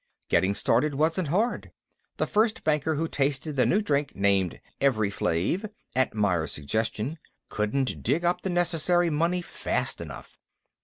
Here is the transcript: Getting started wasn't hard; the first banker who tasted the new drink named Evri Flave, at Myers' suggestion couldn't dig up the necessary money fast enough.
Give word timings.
Getting 0.29 0.55
started 0.55 0.95
wasn't 0.95 1.27
hard; 1.27 1.71
the 2.17 2.25
first 2.25 2.63
banker 2.63 2.95
who 2.95 3.07
tasted 3.07 3.55
the 3.55 3.67
new 3.67 3.83
drink 3.83 4.15
named 4.15 4.59
Evri 4.81 5.11
Flave, 5.13 5.67
at 5.95 6.15
Myers' 6.15 6.51
suggestion 6.53 7.19
couldn't 7.49 8.01
dig 8.01 8.25
up 8.25 8.41
the 8.41 8.49
necessary 8.49 9.11
money 9.11 9.43
fast 9.43 10.01
enough. 10.01 10.39